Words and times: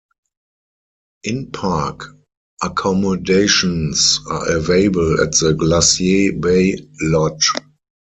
In-park 1.25 2.07
accommodations 2.63 4.19
are 4.27 4.49
available 4.57 5.21
at 5.21 5.33
the 5.33 5.53
Glacier 5.53 6.31
Bay 6.39 6.89
Lodge. 7.01 7.51